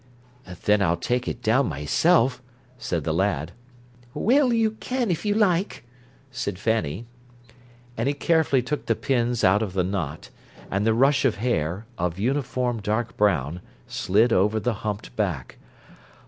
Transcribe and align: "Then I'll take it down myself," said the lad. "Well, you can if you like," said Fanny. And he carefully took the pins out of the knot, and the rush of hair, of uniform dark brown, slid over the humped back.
"Then 0.65 0.81
I'll 0.81 0.97
take 0.97 1.27
it 1.27 1.43
down 1.43 1.69
myself," 1.69 2.41
said 2.79 3.03
the 3.03 3.13
lad. 3.13 3.51
"Well, 4.15 4.51
you 4.51 4.71
can 4.71 5.11
if 5.11 5.25
you 5.27 5.35
like," 5.35 5.83
said 6.31 6.57
Fanny. 6.57 7.05
And 7.95 8.07
he 8.07 8.15
carefully 8.15 8.63
took 8.63 8.87
the 8.87 8.95
pins 8.95 9.43
out 9.43 9.61
of 9.61 9.73
the 9.73 9.83
knot, 9.83 10.31
and 10.71 10.87
the 10.87 10.95
rush 10.95 11.23
of 11.23 11.35
hair, 11.35 11.85
of 11.99 12.17
uniform 12.17 12.81
dark 12.81 13.15
brown, 13.15 13.61
slid 13.85 14.33
over 14.33 14.59
the 14.59 14.73
humped 14.81 15.15
back. 15.15 15.57